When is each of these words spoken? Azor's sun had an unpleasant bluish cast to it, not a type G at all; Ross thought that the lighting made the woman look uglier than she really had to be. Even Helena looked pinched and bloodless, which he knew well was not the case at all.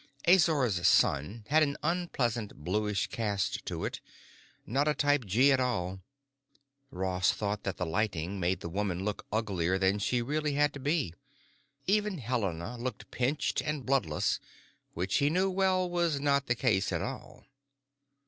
Azor's 0.25 0.87
sun 0.87 1.45
had 1.49 1.61
an 1.61 1.77
unpleasant 1.83 2.55
bluish 2.63 3.05
cast 3.05 3.63
to 3.67 3.85
it, 3.85 3.99
not 4.65 4.87
a 4.87 4.95
type 4.95 5.23
G 5.25 5.51
at 5.51 5.59
all; 5.59 6.01
Ross 6.89 7.31
thought 7.31 7.61
that 7.65 7.77
the 7.77 7.85
lighting 7.85 8.39
made 8.39 8.61
the 8.61 8.67
woman 8.69 9.05
look 9.05 9.27
uglier 9.31 9.77
than 9.77 9.99
she 9.99 10.23
really 10.23 10.53
had 10.53 10.73
to 10.73 10.79
be. 10.79 11.13
Even 11.85 12.17
Helena 12.17 12.79
looked 12.79 13.11
pinched 13.11 13.61
and 13.61 13.85
bloodless, 13.85 14.39
which 14.95 15.17
he 15.17 15.29
knew 15.29 15.51
well 15.51 15.87
was 15.87 16.19
not 16.19 16.47
the 16.47 16.55
case 16.55 16.91
at 16.91 17.03
all. 17.03 17.45